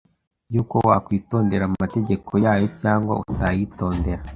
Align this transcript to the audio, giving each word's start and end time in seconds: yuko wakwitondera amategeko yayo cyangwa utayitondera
yuko 0.53 0.75
wakwitondera 0.87 1.63
amategeko 1.69 2.31
yayo 2.45 2.67
cyangwa 2.81 3.13
utayitondera 3.31 4.21